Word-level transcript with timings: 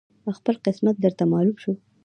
خپل 0.37 0.55
قسمت 0.65 0.95
درته 1.03 1.23
معلوم 1.31 1.57
شو 1.63 1.71